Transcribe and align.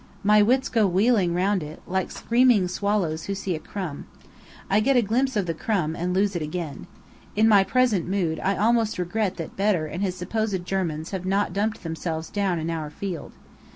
My 0.23 0.41
wits 0.41 0.67
go 0.67 0.87
wheeling 0.87 1.35
round 1.35 1.61
it, 1.61 1.79
like 1.85 2.09
screaming 2.09 2.67
swallows 2.67 3.25
who 3.25 3.35
see 3.35 3.53
a 3.53 3.59
crumb. 3.59 4.07
I 4.67 4.79
get 4.79 4.97
a 4.97 5.03
glimpse 5.03 5.35
of 5.35 5.45
the 5.45 5.53
crumb, 5.53 5.95
and 5.95 6.11
lose 6.11 6.35
it 6.35 6.41
again. 6.41 6.87
In 7.35 7.47
my 7.47 7.63
present 7.63 8.07
mood 8.07 8.39
I 8.43 8.57
almost 8.57 8.97
regret 8.97 9.37
that 9.37 9.55
Bedr 9.55 9.85
and 9.85 10.01
his 10.01 10.15
supposed 10.15 10.65
Germans 10.65 11.11
have 11.11 11.27
not 11.27 11.53
dumped 11.53 11.83
themselves 11.83 12.31
down 12.31 12.57
in 12.57 12.71
our 12.71 12.89
field. 12.89 13.31